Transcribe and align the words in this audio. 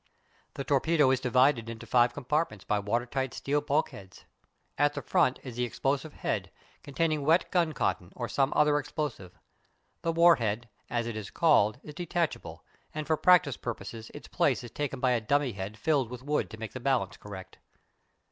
The 0.55 0.63
torpedo 0.63 1.11
is 1.11 1.19
divided 1.19 1.69
into 1.69 1.85
five 1.85 2.11
compartments 2.11 2.65
by 2.65 2.79
watertight 2.79 3.35
steel 3.35 3.61
bulkheads. 3.61 4.25
At 4.75 4.95
the 4.95 5.03
front 5.03 5.39
is 5.43 5.57
the 5.57 5.63
explosive 5.63 6.13
head, 6.15 6.49
containing 6.81 7.23
wet 7.23 7.51
gun 7.51 7.73
cotton, 7.73 8.11
or 8.15 8.27
some 8.27 8.51
other 8.55 8.79
explosive. 8.79 9.37
The 10.01 10.11
"war 10.11 10.37
head," 10.37 10.67
as 10.89 11.05
it 11.05 11.15
is 11.15 11.29
called, 11.29 11.79
is 11.83 11.93
detachable, 11.93 12.65
and 12.95 13.05
for 13.05 13.15
practice 13.15 13.57
purposes 13.57 14.09
its 14.15 14.27
place 14.27 14.63
is 14.63 14.71
taken 14.71 14.99
by 14.99 15.11
a 15.11 15.21
dummy 15.21 15.51
head 15.51 15.77
filled 15.77 16.09
with 16.09 16.23
wood 16.23 16.49
to 16.49 16.57
make 16.57 16.73
the 16.73 16.79
balance 16.79 17.15
correct. 17.15 17.59